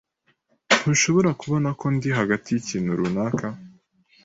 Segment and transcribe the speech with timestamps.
[0.79, 3.47] Ntushobora kubona ko ndi hagati yikintu runaka?